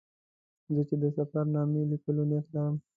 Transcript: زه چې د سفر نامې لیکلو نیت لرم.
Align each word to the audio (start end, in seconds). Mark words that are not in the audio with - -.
زه 0.73 0.81
چې 0.87 0.95
د 1.01 1.05
سفر 1.17 1.45
نامې 1.55 1.81
لیکلو 1.91 2.23
نیت 2.29 2.45
لرم. 2.53 2.75